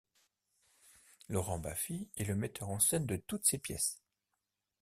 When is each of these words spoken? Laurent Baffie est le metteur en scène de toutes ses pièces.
Laurent 1.29 1.59
Baffie 1.59 2.09
est 2.17 2.23
le 2.23 2.33
metteur 2.35 2.69
en 2.69 2.79
scène 2.79 3.05
de 3.05 3.17
toutes 3.17 3.45
ses 3.45 3.59
pièces. 3.59 4.01